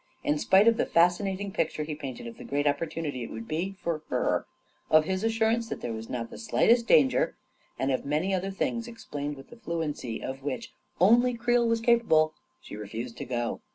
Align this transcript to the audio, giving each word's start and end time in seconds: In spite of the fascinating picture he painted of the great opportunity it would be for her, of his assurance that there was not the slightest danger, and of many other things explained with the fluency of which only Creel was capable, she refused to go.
In 0.23 0.39
spite 0.39 0.67
of 0.67 0.77
the 0.77 0.87
fascinating 0.87 1.51
picture 1.51 1.83
he 1.83 1.93
painted 1.93 2.25
of 2.25 2.39
the 2.39 2.43
great 2.43 2.65
opportunity 2.65 3.21
it 3.23 3.29
would 3.29 3.47
be 3.47 3.75
for 3.83 4.01
her, 4.09 4.47
of 4.89 5.05
his 5.05 5.23
assurance 5.23 5.69
that 5.69 5.81
there 5.81 5.93
was 5.93 6.09
not 6.09 6.31
the 6.31 6.39
slightest 6.39 6.87
danger, 6.87 7.35
and 7.77 7.91
of 7.91 8.03
many 8.03 8.33
other 8.33 8.49
things 8.49 8.87
explained 8.87 9.37
with 9.37 9.51
the 9.51 9.57
fluency 9.57 10.19
of 10.19 10.41
which 10.41 10.73
only 10.99 11.35
Creel 11.35 11.67
was 11.67 11.81
capable, 11.81 12.33
she 12.61 12.75
refused 12.75 13.15
to 13.17 13.25
go. 13.25 13.61